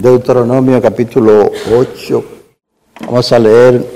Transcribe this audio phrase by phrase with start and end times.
[0.00, 2.24] Deuteronomio capítulo 8.
[3.04, 3.86] Vamos a leer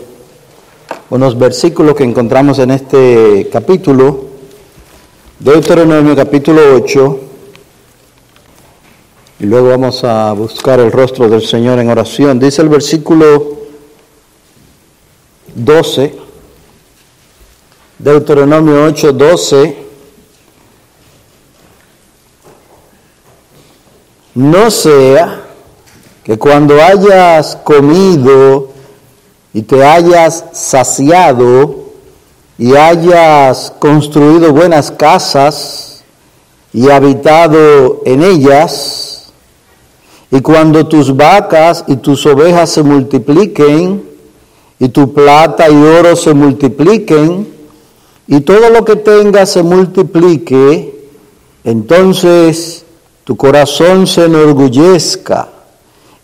[1.09, 4.27] unos versículos que encontramos en este capítulo.
[5.39, 7.21] Deuteronomio capítulo 8.
[9.41, 12.39] Y luego vamos a buscar el rostro del Señor en oración.
[12.39, 13.61] Dice el versículo
[15.55, 16.15] 12.
[17.99, 19.77] Deuteronomio 8, 12.
[24.35, 25.44] No sea
[26.25, 28.69] que cuando hayas comido
[29.53, 31.85] y te hayas saciado
[32.57, 36.03] y hayas construido buenas casas
[36.73, 39.33] y habitado en ellas,
[40.31, 44.03] y cuando tus vacas y tus ovejas se multipliquen,
[44.81, 47.47] y tu plata y oro se multipliquen,
[48.27, 51.11] y todo lo que tengas se multiplique,
[51.63, 52.85] entonces
[53.25, 55.54] tu corazón se enorgullezca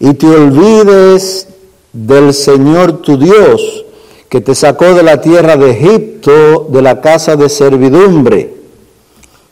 [0.01, 1.47] y te olvides
[1.93, 3.85] del Señor tu Dios,
[4.31, 8.55] que te sacó de la tierra de Egipto, de la casa de servidumbre.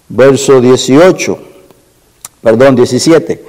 [0.08, 1.38] Verso 18,
[2.41, 3.44] perdón, 17.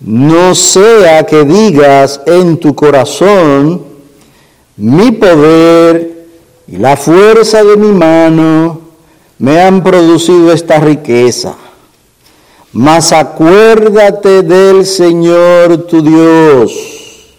[0.00, 3.84] No sea que digas en tu corazón,
[4.78, 6.26] mi poder
[6.66, 8.80] y la fuerza de mi mano
[9.38, 11.56] me han producido esta riqueza
[12.72, 17.34] mas acuérdate del Señor tu Dios,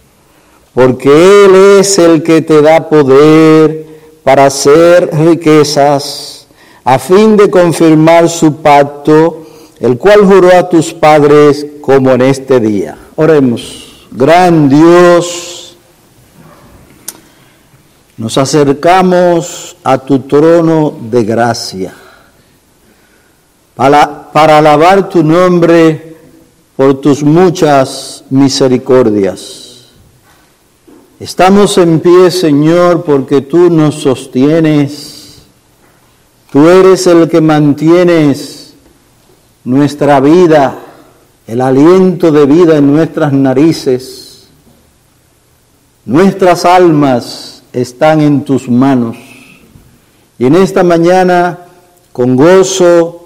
[0.74, 3.86] porque Él es el que te da poder
[4.24, 6.48] para hacer riquezas,
[6.84, 9.46] a fin de confirmar su pacto,
[9.80, 12.98] el cual juró a tus padres como en este día.
[13.16, 15.76] Oremos, gran Dios,
[18.18, 21.94] nos acercamos a tu trono de gracia
[23.76, 26.16] para, para alabar tu nombre
[26.76, 29.64] por tus muchas misericordias.
[31.20, 35.44] Estamos en pie, Señor, porque tú nos sostienes.
[36.52, 38.74] Tú eres el que mantienes
[39.64, 40.78] nuestra vida,
[41.48, 44.48] el aliento de vida en nuestras narices.
[46.06, 49.18] Nuestras almas están en tus manos.
[50.38, 51.60] Y en esta mañana,
[52.12, 53.23] con gozo,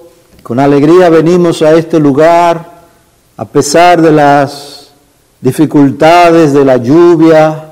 [0.48, 2.86] con alegría venimos a este lugar
[3.36, 4.92] a pesar de las
[5.42, 7.66] dificultades de la lluvia,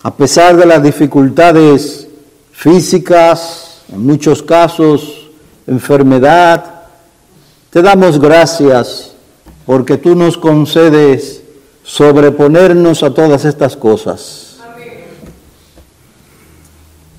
[0.00, 2.06] a pesar de las dificultades
[2.52, 5.28] físicas, en muchos casos
[5.66, 6.84] enfermedad.
[7.70, 9.10] Te damos gracias
[9.66, 11.42] porque tú nos concedes
[11.82, 14.56] sobreponernos a todas estas cosas.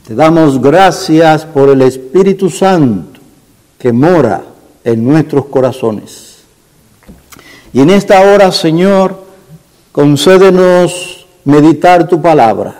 [0.07, 3.10] Te damos gracias por el Espíritu Santo
[3.81, 4.43] que mora
[4.83, 6.43] en nuestros corazones.
[7.73, 9.15] Y en esta hora, Señor,
[9.91, 12.75] concédenos meditar tu palabra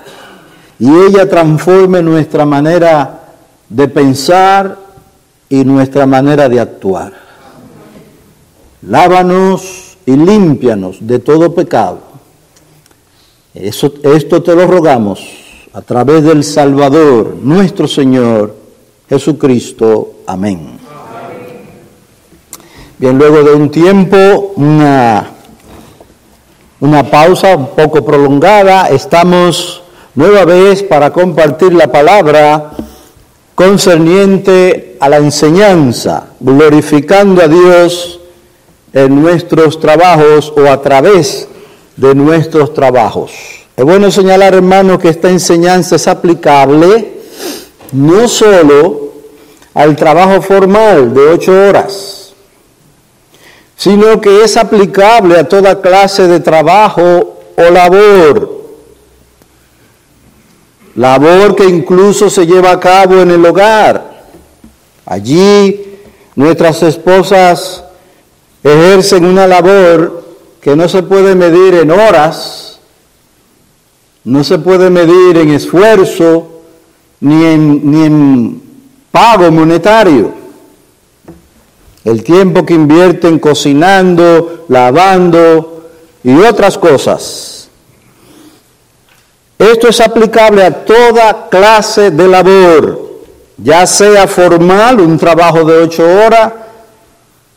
[0.78, 3.19] y ella transforme nuestra manera
[3.67, 4.78] de pensar
[5.50, 7.13] y nuestra manera de actuar.
[8.84, 12.00] Lávanos y límpianos de todo pecado.
[13.56, 15.19] Eso, esto te lo rogamos
[15.73, 18.56] a través del Salvador, nuestro Señor
[19.09, 20.22] Jesucristo.
[20.28, 20.80] Amén.
[23.01, 25.28] Bien, luego de un tiempo, una,
[26.81, 29.81] una pausa un poco prolongada, estamos
[30.13, 32.73] nueva vez para compartir la palabra
[33.56, 38.19] concerniente a la enseñanza, glorificando a Dios
[38.94, 41.47] en nuestros trabajos o a través
[41.97, 43.31] de nuestros trabajos.
[43.75, 47.13] Es bueno señalar, hermano, que esta enseñanza es aplicable
[47.94, 49.09] no solo
[49.73, 52.20] al trabajo formal de ocho horas,
[53.81, 58.61] sino que es aplicable a toda clase de trabajo o labor.
[60.93, 64.27] Labor que incluso se lleva a cabo en el hogar.
[65.03, 65.97] Allí
[66.35, 67.83] nuestras esposas
[68.63, 70.25] ejercen una labor
[70.61, 72.79] que no se puede medir en horas,
[74.25, 76.61] no se puede medir en esfuerzo,
[77.19, 78.61] ni en,
[79.11, 80.41] pago monetario
[82.03, 85.89] el tiempo que invierten cocinando, lavando
[86.23, 87.69] y otras cosas.
[89.57, 93.11] Esto es aplicable a toda clase de labor,
[93.57, 96.53] ya sea formal, un trabajo de ocho horas,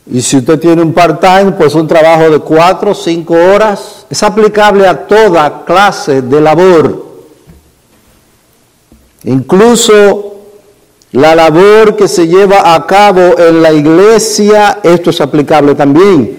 [0.07, 4.05] y si usted tiene un part-time, pues un trabajo de cuatro o cinco horas.
[4.11, 7.05] Es aplicable a toda clase de labor.
[9.25, 10.34] Incluso
[11.15, 16.37] la labor que se lleva a cabo en la iglesia, esto es aplicable también.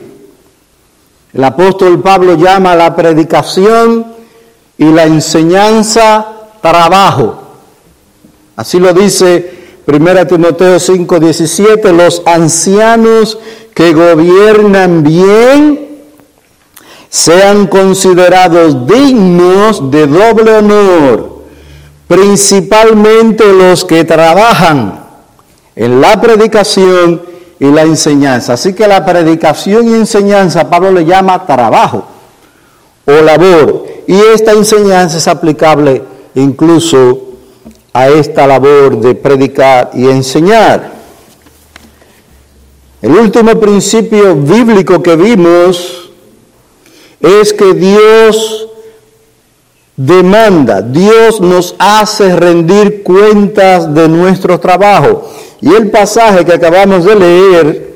[1.34, 4.06] El apóstol Pablo llama la predicación
[4.78, 6.28] y la enseñanza
[6.62, 7.42] trabajo.
[8.58, 13.38] Así lo dice 1 Timoteo 5, 17, los ancianos
[13.74, 16.04] que gobiernan bien
[17.10, 21.35] sean considerados dignos de doble honor,
[22.08, 25.06] principalmente los que trabajan
[25.76, 27.22] en la predicación
[27.60, 28.54] y la enseñanza.
[28.54, 32.06] Así que la predicación y enseñanza Pablo le llama trabajo
[33.06, 33.86] o labor.
[34.08, 36.04] Y esta enseñanza es aplicable
[36.36, 37.22] incluso
[37.94, 40.94] a esta labor de predicar y enseñar.
[43.02, 46.10] El último principio bíblico que vimos
[47.20, 48.65] es que Dios
[49.98, 55.32] demanda, Dios nos hace rendir cuentas de nuestro trabajo.
[55.62, 57.96] Y el pasaje que acabamos de leer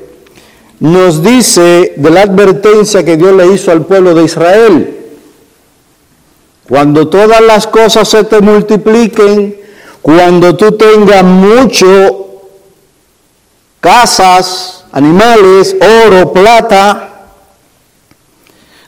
[0.80, 4.96] nos dice de la advertencia que Dios le hizo al pueblo de Israel.
[6.68, 9.60] Cuando todas las cosas se te multipliquen,
[10.00, 12.42] cuando tú tengas mucho,
[13.80, 15.76] casas, animales,
[16.06, 17.26] oro, plata,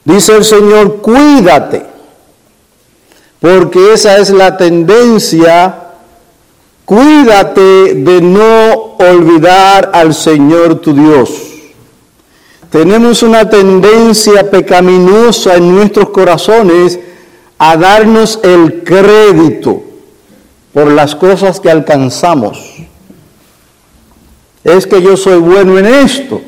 [0.04, 1.91] dice el Señor, cuídate,
[3.42, 5.74] porque esa es la tendencia,
[6.84, 11.28] cuídate de no olvidar al Señor tu Dios.
[12.70, 17.00] Tenemos una tendencia pecaminosa en nuestros corazones
[17.58, 19.82] a darnos el crédito
[20.72, 22.76] por las cosas que alcanzamos.
[24.62, 26.40] Es que yo soy bueno en esto.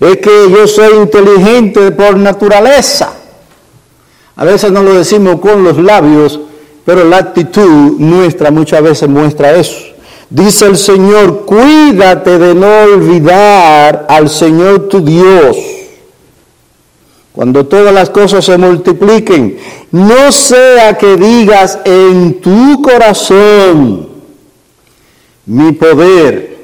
[0.00, 3.19] Es que yo soy inteligente por naturaleza.
[4.40, 6.40] A veces no lo decimos con los labios,
[6.84, 9.76] pero la actitud nuestra muchas veces muestra eso.
[10.30, 15.56] Dice el Señor, cuídate de no olvidar al Señor tu Dios
[17.32, 19.56] cuando todas las cosas se multipliquen,
[19.92, 24.08] no sea que digas en tu corazón,
[25.46, 26.58] mi poder,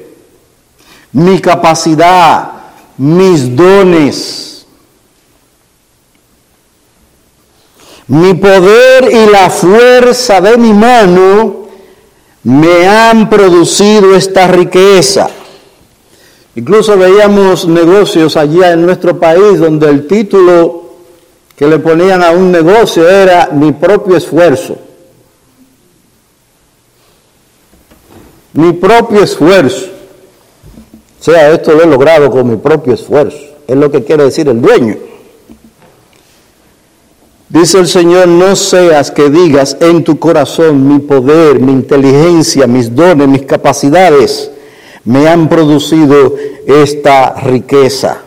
[1.13, 2.51] mi capacidad,
[2.97, 4.46] mis dones,
[8.07, 11.67] mi poder y la fuerza de mi mano
[12.43, 15.29] me han producido esta riqueza.
[16.55, 20.85] Incluso veíamos negocios allá en nuestro país donde el título
[21.55, 24.77] que le ponían a un negocio era mi propio esfuerzo.
[28.53, 29.87] Mi propio esfuerzo.
[31.19, 33.37] O sea, esto lo he logrado con mi propio esfuerzo.
[33.67, 34.95] Es lo que quiere decir el dueño.
[37.49, 42.93] Dice el Señor, no seas que digas en tu corazón mi poder, mi inteligencia, mis
[42.93, 44.51] dones, mis capacidades
[45.07, 46.35] me han producido
[46.65, 48.23] esta riqueza.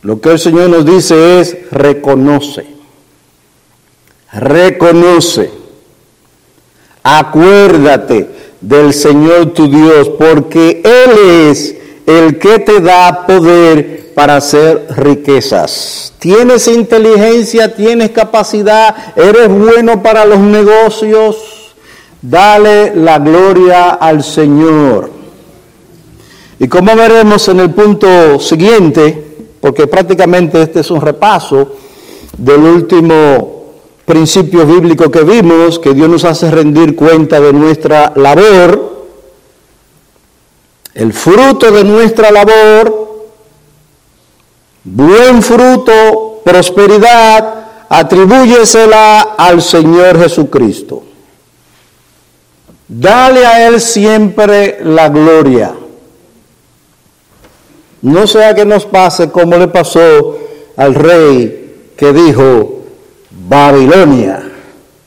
[0.00, 2.64] Lo que el Señor nos dice es, reconoce,
[4.32, 5.50] reconoce,
[7.02, 8.30] acuérdate
[8.62, 11.75] del Señor tu Dios, porque Él es
[12.06, 16.14] el que te da poder para hacer riquezas.
[16.18, 21.74] Tienes inteligencia, tienes capacidad, eres bueno para los negocios,
[22.22, 25.10] dale la gloria al Señor.
[26.58, 29.26] Y como veremos en el punto siguiente,
[29.60, 31.72] porque prácticamente este es un repaso
[32.38, 33.56] del último
[34.06, 38.95] principio bíblico que vimos, que Dios nos hace rendir cuenta de nuestra labor,
[40.96, 43.26] el fruto de nuestra labor,
[44.82, 51.04] buen fruto, prosperidad, atribúyesela al Señor Jesucristo.
[52.88, 55.74] Dale a Él siempre la gloria.
[58.00, 60.38] No sea que nos pase como le pasó
[60.78, 62.84] al rey que dijo,
[63.30, 64.50] Babilonia,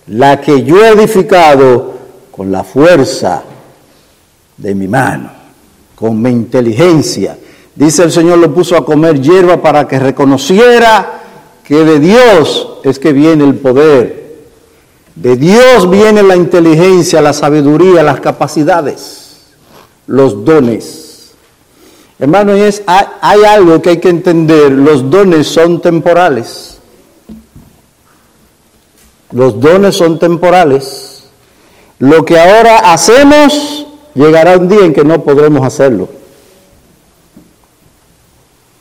[0.06, 1.94] la que yo he edificado
[2.30, 3.44] con la fuerza
[4.56, 5.39] de mi mano,
[6.00, 7.38] con mi inteligencia.
[7.76, 11.22] Dice el Señor, lo puso a comer hierba para que reconociera
[11.64, 14.38] que de Dios es que viene el poder.
[15.16, 19.42] De Dios viene la inteligencia, la sabiduría, las capacidades,
[20.08, 21.32] los dones.
[22.18, 26.80] Hermano, es, hay, algo que hay que entender, los dones son temporales.
[29.32, 31.26] Los dones son temporales.
[32.00, 33.79] Lo que ahora hacemos
[34.16, 36.10] llegará un día en que no podremos hacerlo.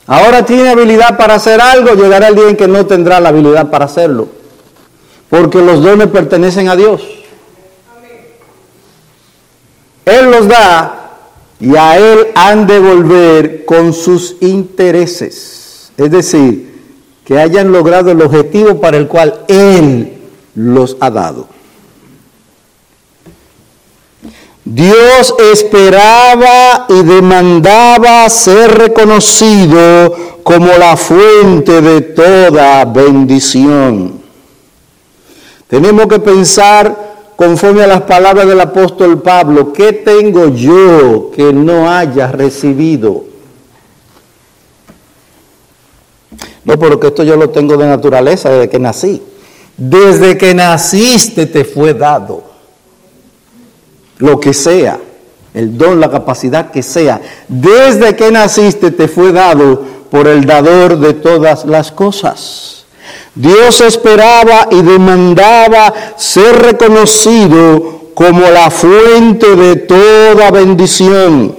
[0.07, 3.69] Ahora tiene habilidad para hacer algo, llegará el día en que no tendrá la habilidad
[3.69, 4.27] para hacerlo.
[5.29, 7.03] Porque los dones pertenecen a Dios.
[10.05, 11.17] Él los da
[11.59, 15.91] y a Él han de volver con sus intereses.
[15.95, 16.69] Es decir,
[17.23, 20.17] que hayan logrado el objetivo para el cual Él
[20.55, 21.47] los ha dado.
[24.71, 34.21] Dios esperaba y demandaba ser reconocido como la fuente de toda bendición.
[35.67, 36.95] Tenemos que pensar
[37.35, 43.23] conforme a las palabras del apóstol Pablo, ¿qué tengo yo que no haya recibido?
[46.63, 49.23] No, porque esto yo lo tengo de naturaleza desde que nací.
[49.75, 52.48] Desde que naciste te fue dado
[54.19, 54.99] lo que sea,
[55.53, 60.99] el don, la capacidad que sea, desde que naciste te fue dado por el dador
[60.99, 62.85] de todas las cosas.
[63.33, 71.55] Dios esperaba y demandaba ser reconocido como la fuente de toda bendición.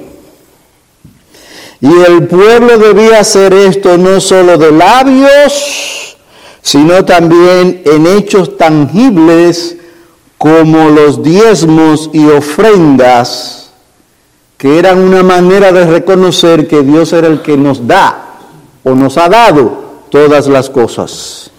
[1.80, 6.18] Y el pueblo debía hacer esto no solo de labios,
[6.60, 9.76] sino también en hechos tangibles
[10.40, 13.72] como los diezmos y ofrendas,
[14.56, 18.38] que eran una manera de reconocer que Dios era el que nos da
[18.82, 21.50] o nos ha dado todas las cosas.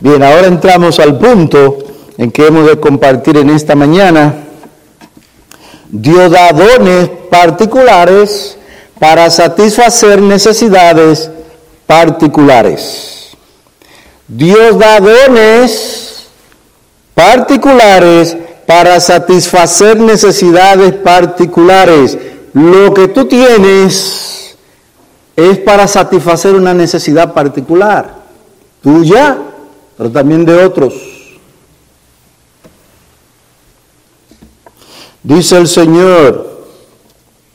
[0.00, 1.78] Bien, ahora entramos al punto
[2.16, 4.36] en que hemos de compartir en esta mañana.
[5.90, 8.56] Dios da dones particulares
[9.00, 11.28] para satisfacer necesidades
[11.88, 13.36] particulares.
[14.28, 16.07] Dios da dones
[17.18, 22.16] particulares para satisfacer necesidades particulares.
[22.52, 24.56] Lo que tú tienes
[25.34, 28.14] es para satisfacer una necesidad particular,
[28.80, 29.36] tuya,
[29.96, 30.94] pero también de otros.
[35.24, 36.68] Dice el Señor,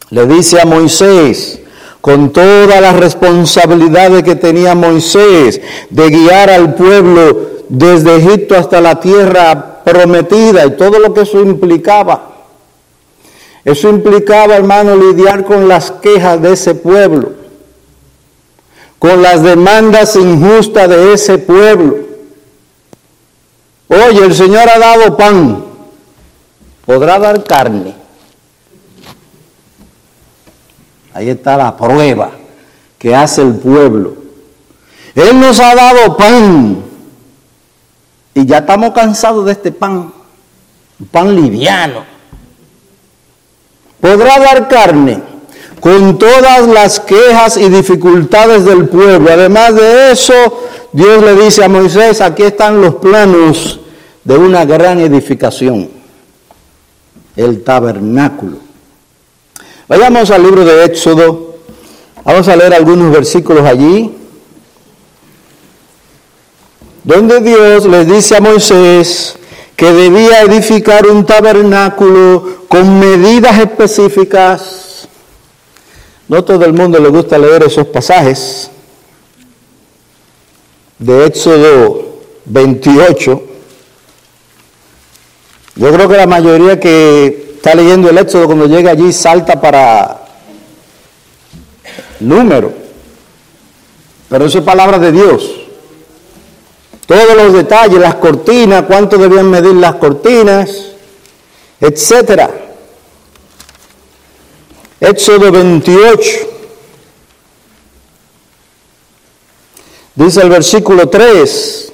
[0.10, 1.62] le dice a Moisés,
[2.01, 9.00] con toda la responsabilidad que tenía Moisés de guiar al pueblo desde Egipto hasta la
[9.00, 12.30] tierra prometida y todo lo que eso implicaba.
[13.65, 17.32] Eso implicaba, hermano, lidiar con las quejas de ese pueblo,
[19.00, 21.98] con las demandas injustas de ese pueblo.
[23.88, 25.65] Oye, el Señor ha dado pan,
[26.86, 27.96] podrá dar carne.
[31.12, 32.30] Ahí está la prueba
[33.00, 34.13] que hace el pueblo.
[35.15, 36.93] Él nos ha dado pan,
[38.36, 40.12] y ya estamos cansados de este pan,
[41.12, 42.04] pan liviano.
[44.00, 45.22] Podrá dar carne
[45.80, 49.32] con todas las quejas y dificultades del pueblo.
[49.32, 50.34] Además de eso,
[50.92, 53.80] Dios le dice a Moisés, aquí están los planos
[54.24, 55.90] de una gran edificación,
[57.36, 58.58] el tabernáculo.
[59.88, 61.56] Vayamos al libro de Éxodo,
[62.24, 64.23] vamos a leer algunos versículos allí
[67.04, 69.36] donde Dios le dice a Moisés
[69.76, 75.08] que debía edificar un tabernáculo con medidas específicas.
[76.28, 78.70] No todo el mundo le gusta leer esos pasajes
[80.98, 83.44] de Éxodo 28.
[85.76, 90.26] Yo creo que la mayoría que está leyendo el Éxodo cuando llega allí salta para
[92.20, 92.72] número.
[94.30, 95.62] Pero eso es palabra de Dios.
[97.06, 100.70] Todos los detalles, las cortinas, cuánto debían medir las cortinas,
[101.80, 102.50] etcétera.
[105.00, 106.50] Éxodo 28.
[110.16, 111.92] Dice el versículo 3.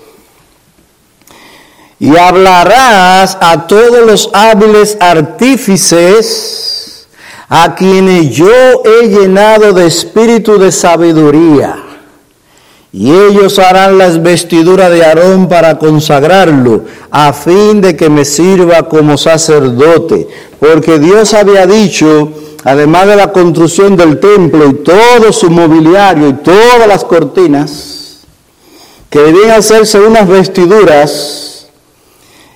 [2.01, 6.59] Y hablarás a todos los hábiles artífices
[7.49, 11.88] a quienes yo he llenado de espíritu de sabiduría
[12.91, 18.89] y ellos harán las vestiduras de Aarón para consagrarlo, a fin de que me sirva
[18.89, 20.27] como sacerdote.
[20.59, 22.31] Porque Dios había dicho,
[22.63, 28.25] además de la construcción del templo y todo su mobiliario y todas las cortinas,
[29.09, 31.67] que debían hacerse unas vestiduras.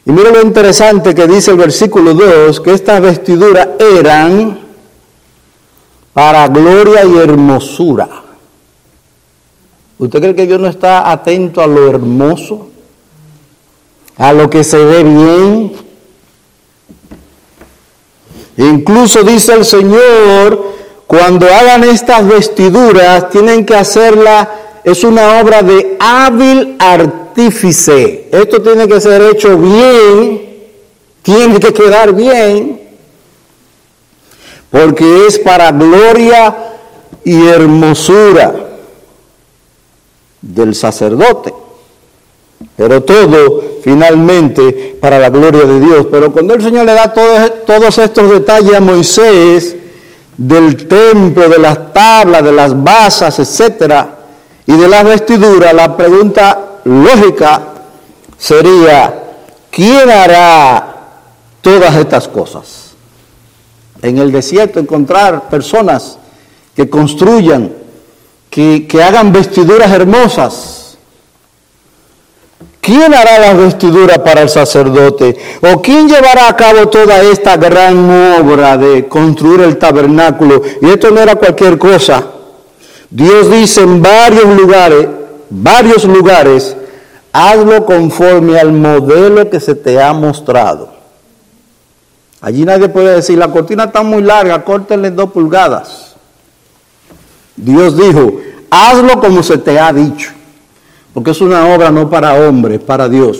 [0.05, 4.59] Y mira lo interesante que dice el versículo 2, que estas vestiduras eran
[6.11, 8.22] para gloria y hermosura.
[9.97, 12.69] ¿Usted cree que Dios no está atento a lo hermoso?
[14.17, 15.73] A lo que se ve bien.
[18.57, 20.73] Incluso dice el Señor,
[21.07, 24.49] cuando hagan estas vestiduras, tienen que hacerla,
[24.83, 28.29] es una obra de hábil artífice.
[28.31, 30.41] Esto tiene que ser hecho bien,
[31.21, 32.81] tiene que quedar bien,
[34.69, 36.55] porque es para gloria
[37.23, 38.62] y hermosura.
[40.43, 41.53] Del sacerdote.
[42.75, 46.07] Pero todo finalmente para la gloria de Dios.
[46.11, 49.75] Pero cuando el Señor le da todos, estos detalles a Moisés
[50.37, 54.19] del templo, de las tablas, de las basas, etcétera,
[54.65, 57.61] y de las vestiduras, la pregunta lógica
[58.37, 59.23] sería,
[59.69, 60.95] ¿quién hará
[61.61, 62.91] todas estas cosas?
[64.01, 66.17] En el desierto encontrar personas
[66.75, 67.82] que construyan,
[68.53, 70.79] que, hagan vestiduras hermosas,
[72.79, 75.37] ¿Quién hará las vestiduras para el sacerdote?
[75.61, 78.09] ¿O quién llevará a cabo toda esta gran
[78.41, 80.61] obra de construir el tabernáculo?
[80.81, 82.25] Y esto no era cualquier cosa.
[83.09, 85.07] Dios dice en varios lugares,
[85.49, 86.75] varios lugares,
[87.31, 90.89] hazlo conforme al modelo que se te ha mostrado.
[92.41, 96.12] Allí nadie puede decir, la cortina está muy larga, córtenle dos pulgadas.
[97.55, 100.31] Dios dijo, hazlo como se te ha dicho
[101.13, 103.37] porque es una obra no para hombres, para Dios.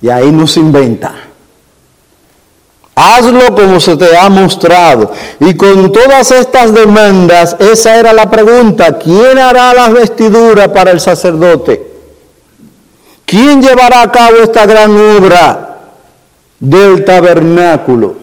[0.00, 1.14] Y ahí no se inventa.
[2.94, 5.12] Hazlo como se te ha mostrado.
[5.38, 8.98] Y con todas estas demandas, esa era la pregunta.
[8.98, 11.86] ¿Quién hará las vestiduras para el sacerdote?
[13.26, 15.78] ¿Quién llevará a cabo esta gran obra
[16.58, 18.16] del tabernáculo?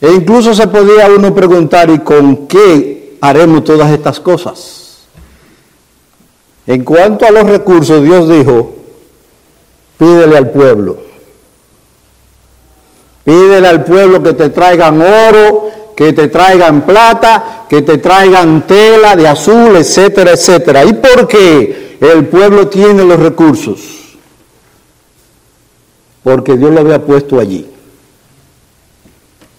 [0.00, 5.06] E incluso se podía uno preguntar, ¿y con qué haremos todas estas cosas?
[6.66, 8.74] En cuanto a los recursos, Dios dijo,
[9.96, 10.98] pídele al pueblo.
[13.24, 19.16] Pídele al pueblo que te traigan oro, que te traigan plata, que te traigan tela
[19.16, 20.84] de azul, etcétera, etcétera.
[20.84, 23.80] ¿Y por qué el pueblo tiene los recursos?
[26.22, 27.66] Porque Dios lo había puesto allí.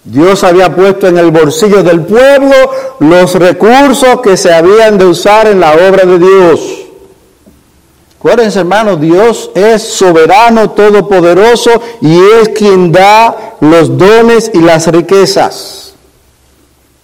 [0.08, 2.56] Dios había puesto en el bolsillo del pueblo
[3.00, 6.60] los recursos que se habían de usar en la obra de Dios.
[8.17, 15.93] Acuérdense, hermanos, Dios es soberano, todopoderoso y es quien da los dones y las riquezas.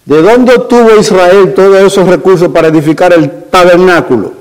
[0.06, 4.32] ¿De dónde obtuvo Israel todos esos recursos para edificar el tabernáculo?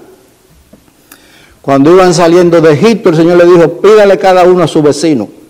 [1.62, 5.43] Cuando iban saliendo de Egipto, el Señor le dijo, pídale cada uno a su vecino.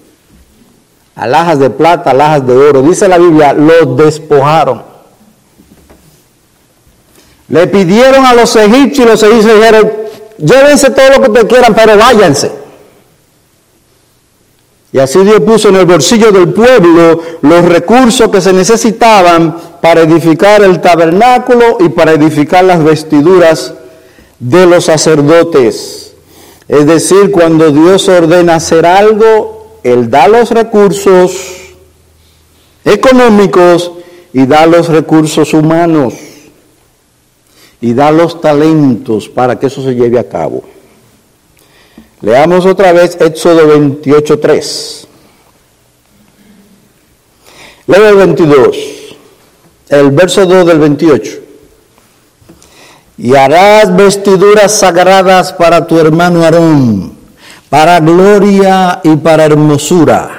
[1.15, 2.81] Alhajas de plata, alhajas de oro.
[2.81, 4.83] Dice la Biblia, los despojaron.
[7.49, 9.91] Le pidieron a los egipcios y los egipcios dijeron,
[10.37, 12.63] llévense todo lo que te quieran, pero váyanse.
[14.91, 20.01] Y así Dios puso en el bolsillo del pueblo los recursos que se necesitaban para
[20.01, 23.73] edificar el tabernáculo y para edificar las vestiduras
[24.39, 26.13] de los sacerdotes.
[26.67, 31.35] Es decir, cuando Dios ordena hacer algo, Él da los recursos
[32.85, 33.91] económicos
[34.31, 36.13] y da los recursos humanos
[37.81, 40.63] y da los talentos para que eso se lleve a cabo.
[42.21, 45.07] Leamos otra vez Éxodo 28.3.
[47.87, 48.77] Leo el 22,
[49.89, 51.31] el verso 2 del 28.
[53.17, 57.12] Y harás vestiduras sagradas para tu hermano Aarón,
[57.73, 60.29] para gloria y para hermosura.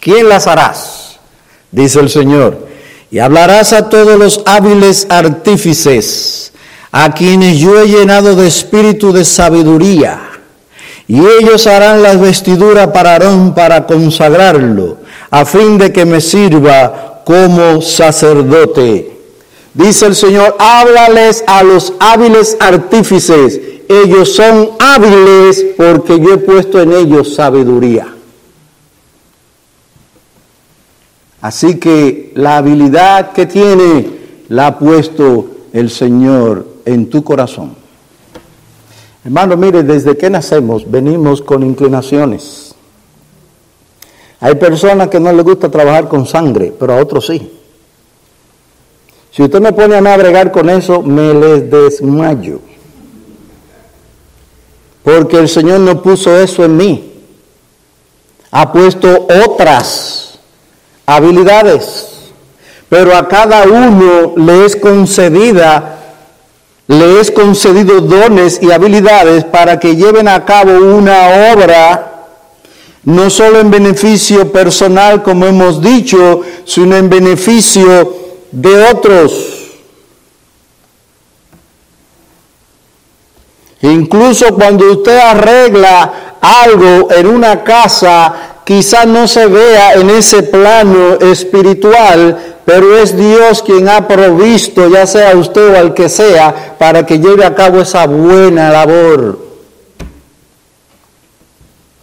[0.00, 1.20] ¿Quién las harás?
[1.70, 2.66] Dice el Señor.
[3.12, 6.52] Y hablarás a todos los hábiles artífices
[6.90, 10.18] a quienes yo he llenado de espíritu de sabiduría,
[11.06, 14.96] y ellos harán las vestiduras para Aarón para consagrarlo,
[15.30, 19.16] a fin de que me sirva como sacerdote.
[19.74, 23.60] Dice el Señor, háblales a los hábiles artífices.
[23.88, 28.14] Ellos son hábiles porque yo he puesto en ellos sabiduría.
[31.40, 34.10] Así que la habilidad que tiene
[34.48, 37.76] la ha puesto el Señor en tu corazón.
[39.24, 42.74] Hermano, mire, desde que nacemos venimos con inclinaciones.
[44.40, 47.52] Hay personas que no les gusta trabajar con sangre, pero a otros sí.
[49.30, 52.60] Si usted me pone a navregar con eso, me les desmayo.
[55.08, 57.12] Porque el Señor no puso eso en mí.
[58.50, 60.38] Ha puesto otras
[61.06, 62.08] habilidades.
[62.90, 65.94] Pero a cada uno le es concedida
[66.88, 72.26] le es concedido dones y habilidades para que lleven a cabo una obra
[73.04, 78.14] no solo en beneficio personal, como hemos dicho, sino en beneficio
[78.50, 79.57] de otros.
[83.82, 91.14] Incluso cuando usted arregla algo en una casa quizá no se vea en ese plano
[91.20, 97.06] espiritual, pero es Dios quien ha provisto, ya sea usted o al que sea, para
[97.06, 99.38] que lleve a cabo esa buena labor.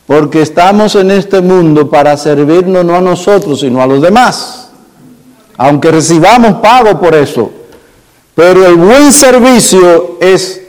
[0.08, 4.70] Porque estamos en este mundo para servirnos no a nosotros, sino a los demás.
[5.58, 7.52] Aunque recibamos pago por eso.
[8.34, 10.65] Pero el buen servicio es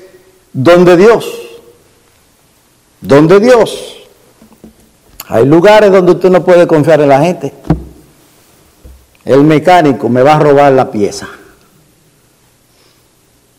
[0.56, 1.26] donde Dios.
[3.00, 3.94] Donde Dios.
[5.28, 7.52] Hay lugares donde usted no puede confiar en la gente.
[9.24, 11.28] El mecánico me va a robar la pieza.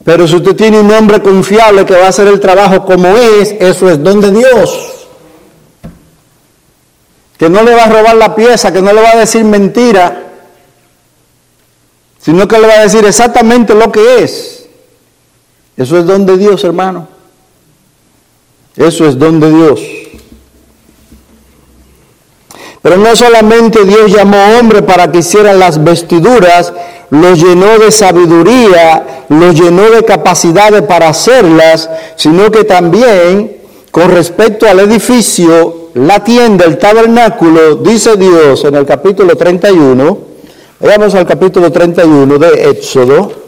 [0.04, 3.56] Pero si usted tiene un hombre confiable que va a hacer el trabajo como es,
[3.60, 5.08] eso es donde Dios.
[7.38, 10.24] Que no le va a robar la pieza, que no le va a decir mentira,
[12.20, 14.57] sino que le va a decir exactamente lo que es.
[15.78, 17.08] Eso es donde Dios, hermano.
[18.76, 19.80] Eso es donde Dios.
[22.82, 26.74] Pero no solamente Dios llamó hombre para que hicieran las vestiduras,
[27.10, 33.58] lo llenó de sabiduría, lo llenó de capacidades para hacerlas, sino que también
[33.92, 40.18] con respecto al edificio, la tienda, el tabernáculo, dice Dios en el capítulo 31,
[40.80, 43.47] vamos al capítulo 31 de Éxodo,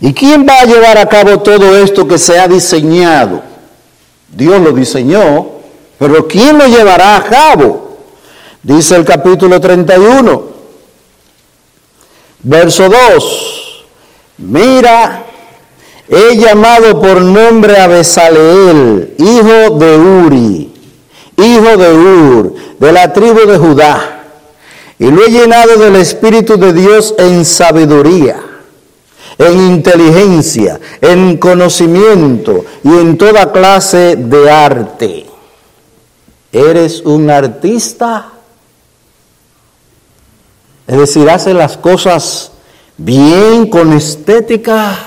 [0.00, 3.42] ¿Y quién va a llevar a cabo todo esto que se ha diseñado?
[4.28, 5.48] Dios lo diseñó,
[5.98, 7.98] pero ¿quién lo llevará a cabo?
[8.62, 10.42] Dice el capítulo 31,
[12.44, 13.84] verso 2.
[14.38, 15.24] Mira,
[16.08, 20.72] he llamado por nombre a Besaleel, hijo de Uri,
[21.36, 24.22] hijo de Ur, de la tribu de Judá,
[24.96, 28.47] y lo he llenado del Espíritu de Dios en sabiduría
[29.38, 35.26] en inteligencia, en conocimiento y en toda clase de arte.
[36.52, 38.32] ¿Eres un artista?
[40.86, 42.50] Es decir, hace las cosas
[42.96, 44.98] bien, con estética,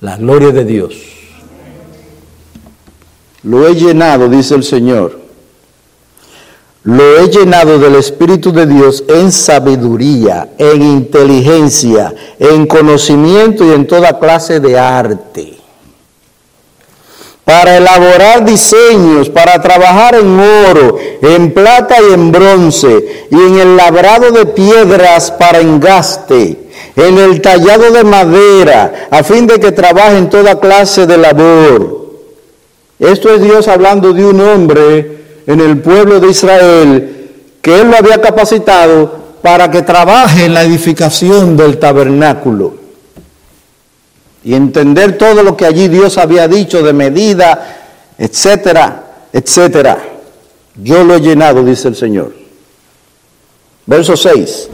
[0.00, 0.94] la gloria de Dios.
[3.42, 5.19] Lo he llenado, dice el Señor,
[6.82, 13.86] lo he llenado del Espíritu de Dios en sabiduría, en inteligencia, en conocimiento y en
[13.86, 15.58] toda clase de arte.
[17.44, 23.76] Para elaborar diseños, para trabajar en oro, en plata y en bronce, y en el
[23.76, 30.16] labrado de piedras para engaste, en el tallado de madera, a fin de que trabaje
[30.16, 32.00] en toda clase de labor.
[32.98, 35.19] Esto es Dios hablando de un hombre
[35.52, 40.62] en el pueblo de Israel que él lo había capacitado para que trabaje en la
[40.62, 42.74] edificación del tabernáculo
[44.44, 47.78] y entender todo lo que allí Dios había dicho de medida,
[48.16, 49.98] etcétera, etcétera.
[50.82, 52.32] Yo lo he llenado, dice el Señor.
[53.86, 54.70] Verso 6.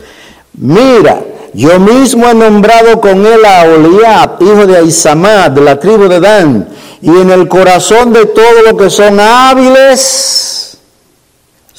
[0.58, 1.20] Mira,
[1.52, 6.20] yo mismo he nombrado con él a Oliab, hijo de Aisamad, de la tribu de
[6.20, 6.68] Dan,
[7.00, 10.45] y en el corazón de todos los que son hábiles,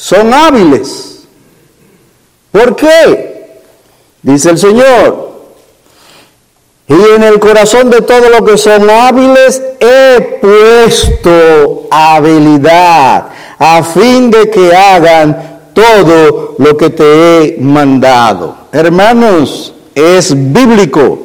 [0.07, 1.19] son hábiles.
[2.49, 3.59] ¿Por qué?
[4.21, 5.31] Dice el Señor.
[6.87, 13.25] Y en el corazón de todos los que son hábiles he puesto habilidad
[13.59, 18.55] a fin de que hagan todo lo que te he mandado.
[18.71, 21.19] Hermanos, es bíblico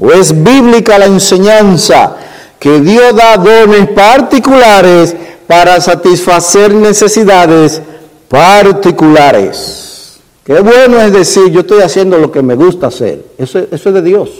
[0.00, 2.16] o es bíblica la enseñanza
[2.58, 5.14] que Dios da dones particulares
[5.46, 7.80] para satisfacer necesidades
[8.28, 10.20] particulares.
[10.44, 13.24] Qué bueno es decir, yo estoy haciendo lo que me gusta hacer.
[13.38, 14.30] Eso, eso es de Dios.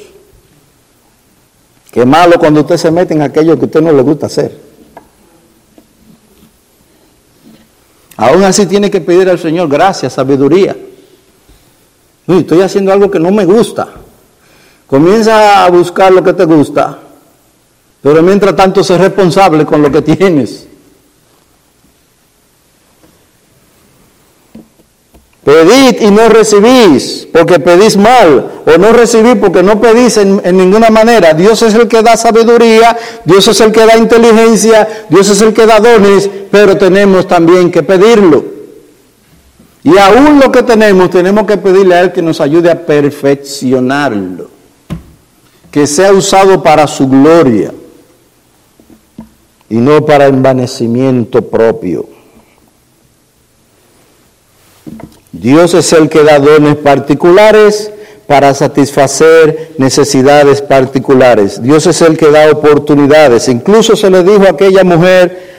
[1.90, 4.58] Qué malo cuando usted se mete en aquello que a usted no le gusta hacer.
[8.16, 10.76] Aún así tiene que pedir al Señor gracias, sabiduría.
[12.26, 13.88] estoy haciendo algo que no me gusta.
[14.86, 16.98] Comienza a buscar lo que te gusta,
[18.02, 20.68] pero mientras tanto sé responsable con lo que tienes.
[25.44, 30.88] Pedid y no recibís, porque pedís mal, o no recibís porque no pedís en, ninguna
[30.88, 31.34] manera.
[31.34, 35.52] Dios es el que da sabiduría, Dios es el que da inteligencia, Dios es el
[35.52, 38.44] que da dones, pero tenemos también que pedirlo.
[39.82, 44.54] Y aún lo que tenemos, tenemos que pedirle a Él que nos ayude a perfeccionarlo
[45.74, 47.74] que sea usado para su gloria
[49.68, 52.13] y no para envanecimiento propio.
[55.40, 57.90] Dios es el que da dones particulares
[58.26, 61.60] para satisfacer necesidades particulares.
[61.60, 63.48] Dios es el que da oportunidades.
[63.48, 65.54] Incluso se le dijo a aquella mujer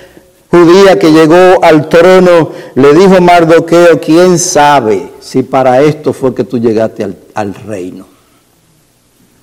[0.49, 6.45] judía que llegó al trono, le dijo Mardoqueo, ¿quién sabe si para esto fue que
[6.45, 8.07] tú llegaste al, al reino?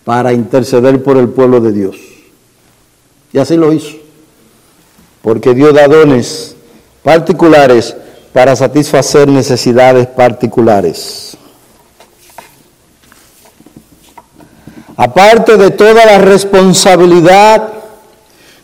[0.02, 1.96] Para interceder por el pueblo de Dios.
[3.34, 3.96] Y así lo hizo.
[5.20, 6.56] Porque dio da dones
[7.02, 7.94] particulares
[8.32, 11.36] para satisfacer necesidades particulares.
[14.96, 17.68] Aparte de toda la responsabilidad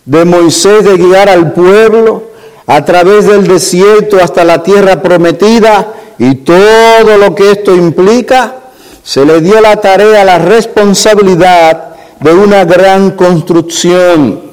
[0.04, 2.28] de Moisés de guiar al pueblo
[2.66, 8.56] a través del desierto hasta la tierra prometida y todo lo que esto implica,
[9.02, 14.48] se le dio la tarea, la responsabilidad de una gran construcción.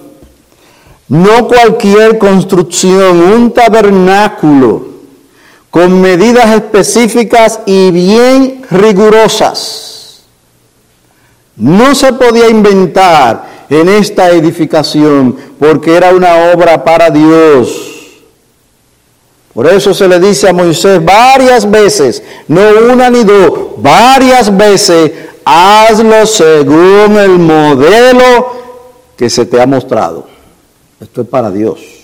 [1.07, 4.94] No cualquier construcción, un tabernáculo
[5.75, 10.21] con medidas específicas y bien rigurosas.
[11.57, 18.21] No se podía inventar en esta edificación porque era una obra para Dios.
[19.53, 22.61] Por eso se le dice a Moisés varias veces, no
[22.93, 25.11] una ni dos, varias veces,
[25.43, 28.53] hazlo según el modelo
[29.17, 30.25] que se te ha mostrado.
[31.01, 31.94] Esto es para Dios.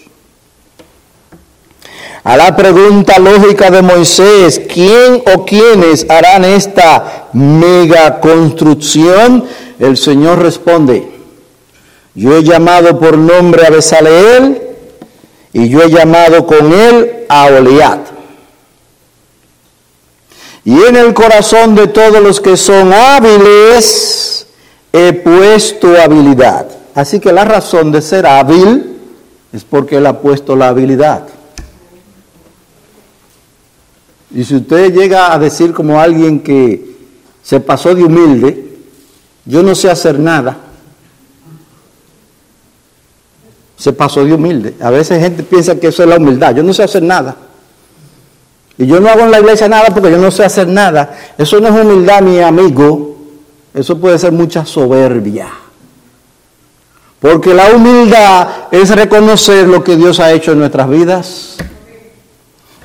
[2.23, 9.43] A la pregunta lógica de Moisés, ¿quién o quiénes harán esta mega construcción?
[9.79, 11.09] El Señor responde,
[12.13, 14.61] yo he llamado por nombre a Besaleel
[15.51, 18.01] y yo he llamado con él a Oliat.
[20.63, 24.45] Y en el corazón de todos los que son hábiles
[24.93, 26.67] he puesto habilidad.
[26.93, 28.99] Así que la razón de ser hábil
[29.51, 31.23] es porque él ha puesto la habilidad.
[34.33, 36.95] Y si usted llega a decir como alguien que
[37.43, 38.77] se pasó de humilde,
[39.45, 40.57] yo no sé hacer nada,
[43.75, 44.75] se pasó de humilde.
[44.79, 46.55] A veces gente piensa que eso es la humildad.
[46.55, 47.35] Yo no sé hacer nada.
[48.77, 51.17] Y yo no hago en la iglesia nada porque yo no sé hacer nada.
[51.37, 53.17] Eso no es humildad, mi amigo.
[53.73, 55.47] Eso puede ser mucha soberbia.
[57.19, 61.57] Porque la humildad es reconocer lo que Dios ha hecho en nuestras vidas.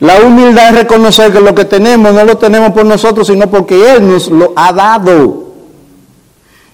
[0.01, 3.95] La humildad es reconocer que lo que tenemos no lo tenemos por nosotros, sino porque
[3.95, 5.45] Él nos lo ha dado.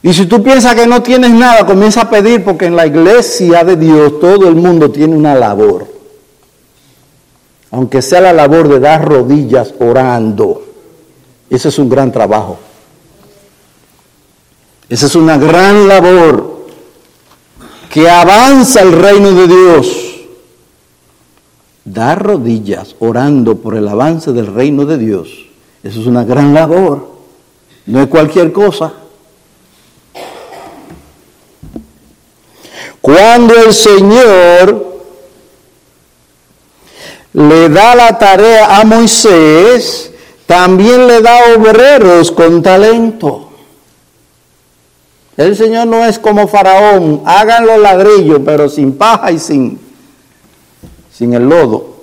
[0.03, 3.63] Y si tú piensas que no tienes nada, comienza a pedir porque en la iglesia
[3.63, 5.87] de Dios todo el mundo tiene una labor.
[7.71, 10.63] Aunque sea la labor de dar rodillas orando.
[11.49, 12.59] Ese es un gran trabajo.
[14.89, 16.67] Esa es una gran labor
[17.89, 20.02] que avanza el reino de Dios.
[21.85, 25.29] Dar rodillas orando por el avance del reino de Dios.
[25.83, 27.09] Eso es una gran labor.
[27.87, 28.93] No es cualquier cosa.
[33.01, 34.93] Cuando el Señor
[37.33, 40.13] le da la tarea a Moisés,
[40.47, 43.49] también le da obreros con talento.
[45.37, 49.81] El Señor no es como Faraón, hagan los ladrillos, pero sin paja y sin,
[51.13, 51.97] sin el lodo.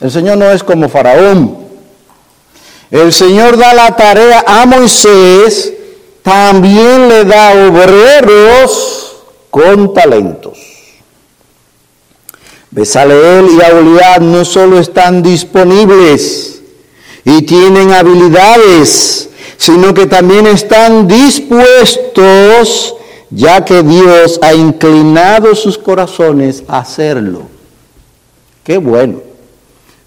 [0.00, 1.58] El Señor no es como Faraón.
[2.90, 5.72] El Señor da la tarea a Moisés,
[6.22, 9.16] también le da obreros
[9.50, 10.58] con talentos.
[12.70, 16.62] Besaleel y Auliad no solo están disponibles
[17.24, 22.94] y tienen habilidades, sino que también están dispuestos,
[23.30, 27.51] ya que Dios ha inclinado sus corazones a hacerlo.
[28.64, 29.20] Qué bueno.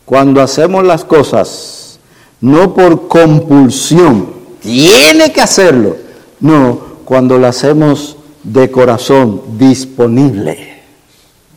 [0.06, 2.00] Cuando hacemos las cosas,
[2.42, 5.98] no por compulsión, tiene que hacerlo.
[6.40, 10.82] No, cuando lo hacemos de corazón disponible.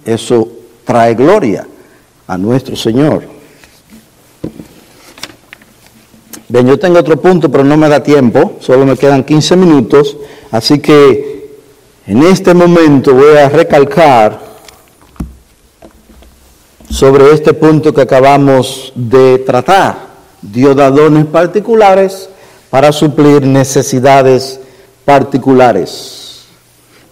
[0.05, 0.49] Eso
[0.85, 1.67] trae gloria
[2.27, 3.25] a nuestro Señor.
[6.49, 10.17] Bien, yo tengo otro punto, pero no me da tiempo, solo me quedan 15 minutos,
[10.51, 11.59] así que
[12.07, 14.48] en este momento voy a recalcar
[16.91, 20.09] sobre este punto que acabamos de tratar.
[20.41, 22.29] Dios da dones particulares
[22.71, 24.61] para suplir necesidades
[25.05, 26.19] particulares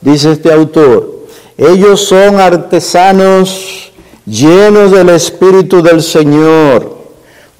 [0.06, 3.90] dice este autor, ellos son artesanos
[4.24, 6.96] llenos del Espíritu del Señor,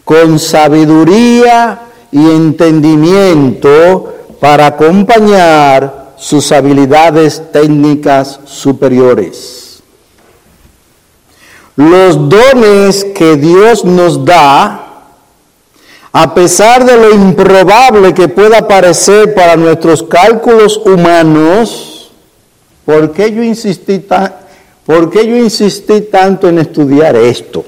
[0.05, 1.81] con sabiduría
[2.13, 9.66] y entendimiento para acompañar sus habilidades técnicas superiores.
[11.77, 14.87] Los dones que Dios nos da
[16.19, 22.11] a pesar de lo improbable que pueda parecer para nuestros cálculos humanos,
[22.87, 24.03] ¿por qué yo insistí,
[24.87, 27.63] ¿por qué yo insistí tanto en estudiar esto?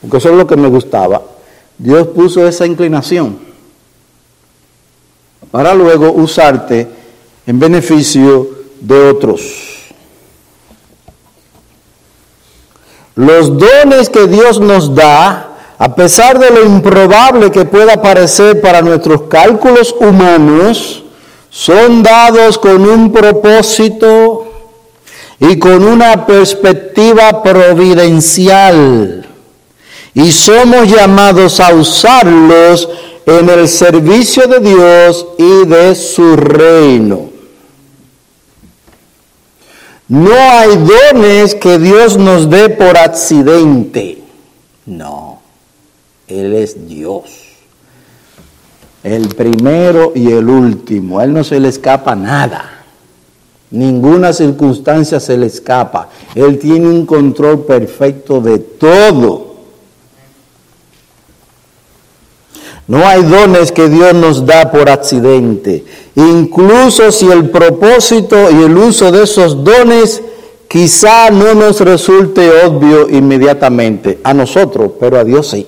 [0.00, 1.20] Porque eso es lo que me gustaba.
[1.76, 3.38] Dios puso esa inclinación
[5.50, 6.88] para luego usarte
[7.46, 8.48] en beneficio
[8.80, 9.67] de otros.
[13.18, 18.80] Los dones que Dios nos da, a pesar de lo improbable que pueda parecer para
[18.80, 21.02] nuestros cálculos humanos,
[21.50, 24.46] son dados con un propósito
[25.40, 29.26] y con una perspectiva providencial.
[30.14, 32.88] Y somos llamados a usarlos
[33.26, 37.37] en el servicio de Dios y de su reino.
[40.08, 44.22] No hay dones que Dios nos dé por accidente.
[44.86, 45.40] No,
[46.26, 47.24] Él es Dios.
[49.04, 51.18] El primero y el último.
[51.18, 52.78] A Él no se le escapa nada.
[53.70, 56.08] Ninguna circunstancia se le escapa.
[56.34, 59.47] Él tiene un control perfecto de todo.
[62.88, 65.84] No hay dones que Dios nos da por accidente.
[66.16, 70.22] Incluso si el propósito y el uso de esos dones
[70.68, 74.20] quizá no nos resulte obvio inmediatamente.
[74.24, 75.66] A nosotros, pero a Dios sí.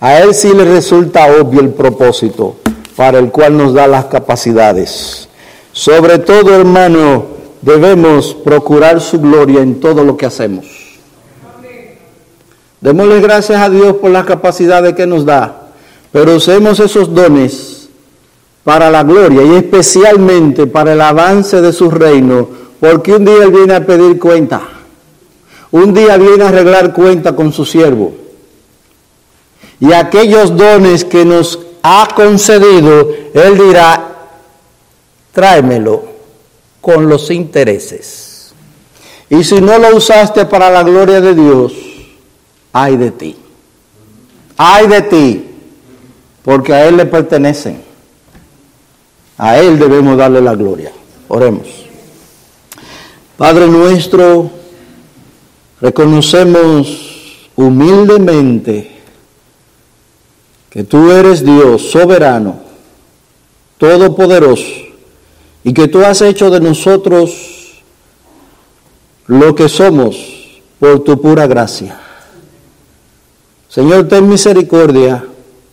[0.00, 2.56] A Él sí le resulta obvio el propósito
[2.94, 5.28] para el cual nos da las capacidades.
[5.72, 7.24] Sobre todo, hermano,
[7.62, 10.77] debemos procurar su gloria en todo lo que hacemos.
[12.80, 15.68] Démosle gracias a Dios por las capacidades que nos da,
[16.12, 17.88] pero usemos esos dones
[18.62, 23.50] para la gloria y especialmente para el avance de su reino, porque un día Él
[23.50, 24.60] viene a pedir cuenta,
[25.72, 28.12] un día viene a arreglar cuenta con su siervo.
[29.80, 34.08] Y aquellos dones que nos ha concedido, Él dirá,
[35.32, 36.02] tráemelo
[36.80, 38.52] con los intereses.
[39.30, 41.87] Y si no lo usaste para la gloria de Dios,
[42.72, 43.36] ay de ti.
[44.56, 45.44] Ay de ti,
[46.42, 47.82] porque a Él le pertenecen.
[49.36, 50.90] A Él debemos darle la gloria.
[51.28, 51.68] Oremos.
[53.36, 54.50] Padre nuestro,
[55.80, 58.98] reconocemos humildemente
[60.70, 62.58] que tú eres Dios soberano,
[63.78, 64.64] todopoderoso,
[65.62, 67.82] y que tú has hecho de nosotros
[69.26, 70.16] lo que somos
[70.80, 72.00] por tu pura gracia.
[73.68, 75.24] Señor, ten misericordia,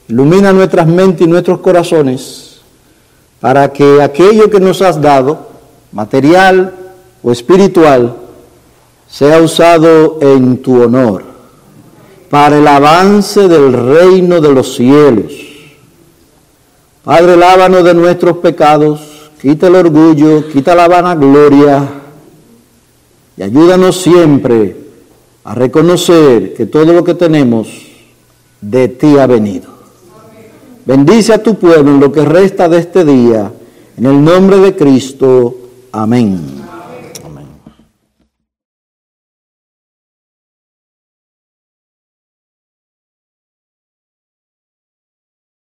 [0.10, 2.60] ilumina nuestras mentes y nuestros corazones
[3.40, 5.48] para que aquello que nos has dado,
[5.92, 6.74] material
[7.24, 8.16] o espiritual,
[9.08, 11.24] sea usado en tu honor,
[12.30, 15.32] para el avance del reino de los cielos.
[17.04, 21.88] Padre, lávanos de nuestros pecados, quita el orgullo, quita la vanagloria
[23.38, 24.76] y ayúdanos siempre
[25.44, 27.85] a reconocer que todo lo que tenemos
[28.70, 29.70] de ti ha venido.
[30.86, 33.52] Bendice a tu pueblo en lo que resta de este día.
[33.98, 35.56] En el nombre de Cristo.
[35.92, 36.65] Amén.